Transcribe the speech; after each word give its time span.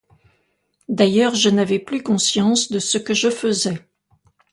D’ailleurs, 0.89 1.35
je 1.35 1.51
n’avais 1.51 1.77
plus 1.77 2.01
conscience 2.01 2.71
de 2.71 2.79
ce 2.79 2.97
que 2.97 3.13
je 3.13 3.29
faisais… 3.29 3.87